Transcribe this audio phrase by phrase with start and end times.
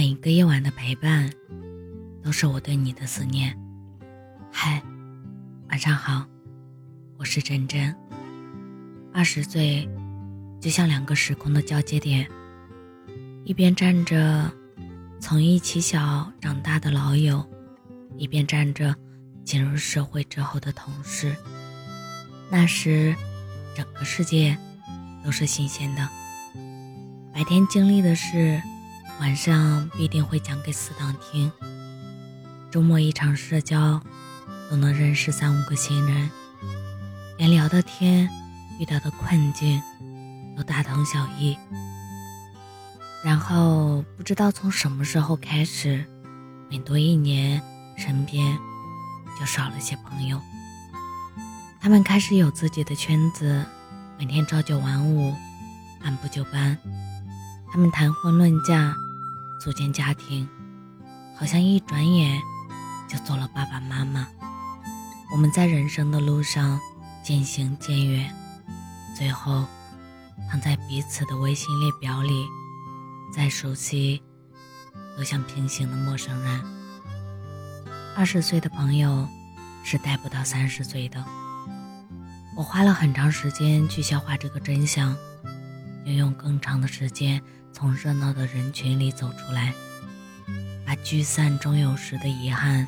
[0.00, 1.30] 每一个夜晚的陪伴，
[2.24, 3.54] 都是我对你的思念。
[4.50, 4.82] 嗨，
[5.68, 6.24] 晚上好，
[7.18, 7.94] 我是真真。
[9.12, 9.86] 二十岁，
[10.58, 12.26] 就像两个时空的交接点，
[13.44, 14.50] 一边站着
[15.20, 17.46] 从一起小长大的老友，
[18.16, 18.96] 一边站着
[19.44, 21.36] 进入社会之后的同事。
[22.50, 23.14] 那时，
[23.76, 24.56] 整个世界
[25.22, 26.08] 都是新鲜的。
[27.34, 28.62] 白天经历的事，
[29.20, 31.52] 晚上必定会讲给死党听。
[32.70, 34.00] 周末一场社交，
[34.70, 36.30] 都能认识三五个新人，
[37.36, 38.30] 连聊的天、
[38.78, 39.82] 遇到的困境
[40.56, 41.54] 都大同小异。
[43.22, 46.02] 然后不知道从什么时候开始，
[46.70, 47.60] 每多一年，
[47.98, 48.56] 身边
[49.38, 50.40] 就少了些朋友。
[51.78, 53.66] 他们开始有自己的圈子，
[54.18, 55.34] 每天朝九晚五，
[56.02, 56.78] 按部就班。
[57.70, 58.94] 他们谈婚论嫁，
[59.60, 60.48] 组建家庭，
[61.36, 62.40] 好像一转眼
[63.06, 64.26] 就做了爸爸妈妈。
[65.30, 66.80] 我们在人生的路上
[67.22, 68.34] 渐行渐远，
[69.14, 69.66] 最后
[70.50, 72.46] 躺在彼此的微信列表里，
[73.32, 74.22] 再熟悉
[75.14, 76.64] 都像平行的陌生人。
[78.16, 79.28] 二十岁的朋友
[79.84, 81.22] 是带不到三十岁的。
[82.56, 85.14] 我花了很长时间去消化这个真相，
[86.04, 89.72] 要用更长的时间从热闹的人群里走出来，
[90.86, 92.86] 把聚散终有时的遗憾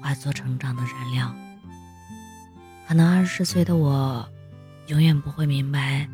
[0.00, 1.34] 化作成长的燃料。
[2.86, 4.28] 可能二十岁的我，
[4.86, 6.08] 永远不会明白，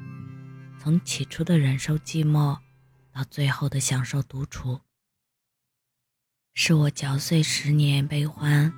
[0.81, 2.57] 从起初的忍受寂寞，
[3.13, 4.81] 到最后的享受独处，
[6.55, 8.73] 是我嚼碎十年悲欢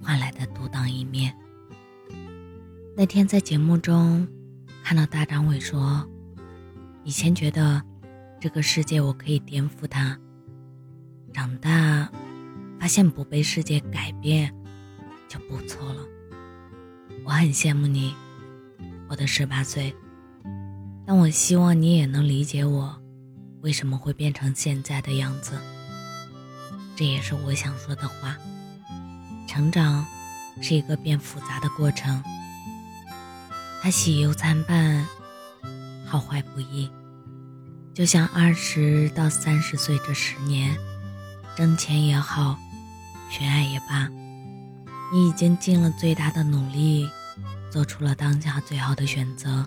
[0.00, 1.36] 换来的独当一面。
[2.96, 4.28] 那天在节目中
[4.84, 6.08] 看到大张伟说
[7.04, 7.82] ：“以前觉得
[8.40, 10.18] 这个世界我可以颠覆它，
[11.32, 12.10] 长大
[12.80, 14.54] 发现不被世界改变
[15.28, 16.02] 就不错了。”
[17.24, 18.14] 我很羡慕你，
[19.08, 19.94] 我的十八岁，
[21.06, 23.00] 但我希望你也能理解我
[23.60, 25.56] 为什么会变成现在的样子。
[26.96, 28.36] 这也是我想说的话。
[29.46, 30.04] 成长
[30.60, 32.22] 是一个变复杂的过程。
[33.80, 35.06] 它喜忧参半，
[36.12, 36.90] 好坏不一。
[37.94, 40.76] 就像二十到三十岁这十年，
[41.56, 42.58] 挣钱也好，
[43.30, 44.10] 寻爱也罢，
[45.10, 47.08] 你已经尽了最大的努力，
[47.70, 49.66] 做出了当下最好的选择。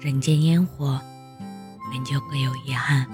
[0.00, 0.98] 人间烟火，
[1.92, 3.06] 本就各有遗憾。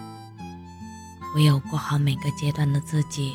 [1.34, 3.34] 唯有过好每个阶段的自己，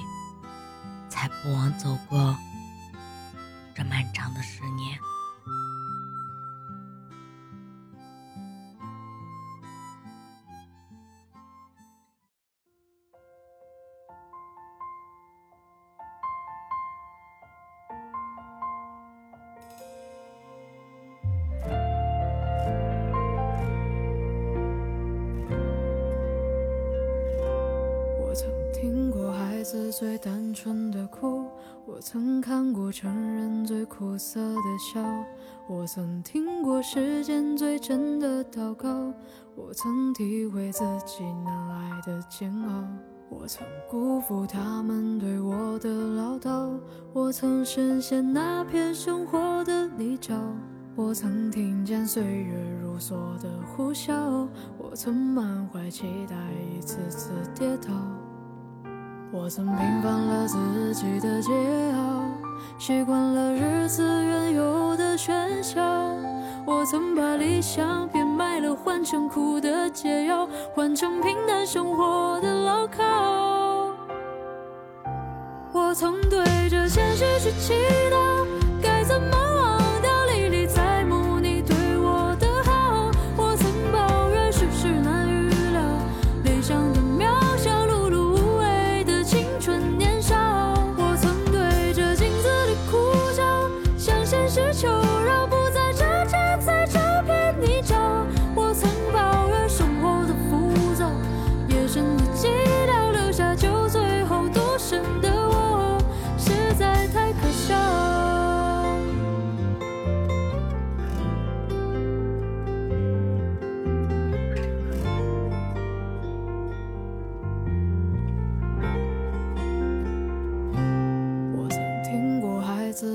[1.10, 2.38] 才不枉走过
[3.76, 4.98] 这漫长的十年。
[29.74, 31.48] 子最单纯的哭，
[31.88, 35.02] 我曾看过成人最苦涩的笑，
[35.68, 38.88] 我曾听过世间最真的祷告，
[39.56, 42.88] 我曾体会自己难挨的煎熬，
[43.32, 46.70] 我曾辜负他们对我的唠叨，
[47.12, 50.38] 我曾深陷那片生活的泥沼，
[50.96, 54.48] 我曾听见岁月如梭的呼啸，
[54.78, 56.36] 我曾满怀期待
[56.78, 58.23] 一次次跌倒。
[59.36, 62.22] 我曾平凡了自己的桀骜，
[62.78, 65.82] 习惯了日子原有的喧嚣。
[66.68, 73.96] 我曾把理想变卖了，换成苦的解药，换成平淡生活的牢靠。
[75.72, 77.74] 我曾对着现实去祈
[78.12, 78.46] 祷，
[78.84, 79.43] 该怎么？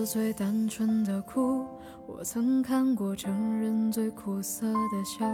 [0.06, 1.64] 最单纯的哭，
[2.06, 5.26] 我曾看过成人最苦涩的笑，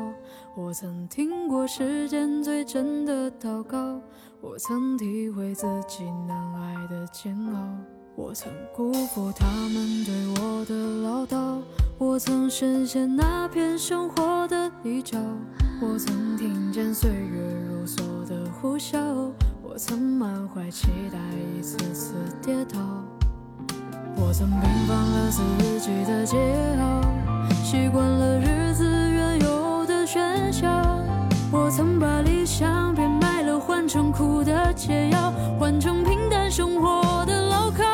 [0.57, 4.01] 我曾听过世间最真的祷告，
[4.41, 7.77] 我曾体会自己难挨的煎熬，
[8.17, 11.61] 我曾辜负他们对我的唠叨，
[11.99, 15.19] 我曾深陷那片生活的泥沼，
[15.81, 17.99] 我曾听见岁月如梭
[18.29, 18.99] 的呼啸，
[19.63, 21.19] 我曾满怀期待
[21.59, 22.79] 一次次跌倒。
[24.17, 25.43] 我曾平凡了自
[25.81, 26.37] 己的桀
[26.79, 27.05] 骜，
[27.65, 30.67] 习惯了日子原有的喧嚣。
[31.51, 37.85] 我曾把理想变卖了，换成苦的解药，换成平淡生活的牢靠。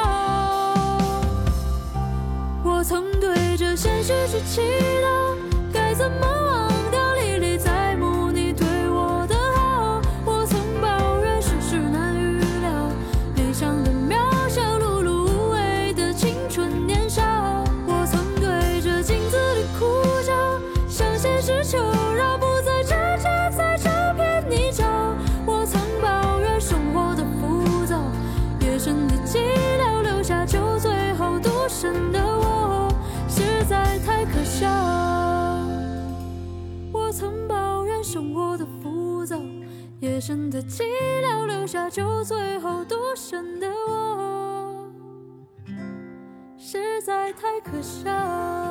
[2.63, 4.61] 我曾对着现实去祈
[5.03, 5.37] 祷，
[5.73, 6.70] 该怎么忘？
[31.81, 32.93] 真的，我
[33.27, 34.69] 实在太可笑。
[36.93, 39.41] 我曾抱怨生活的浮躁，
[40.01, 40.83] 夜深的寂
[41.25, 44.93] 寥，留下酒醉后独身的我，
[46.59, 48.70] 实在太可笑。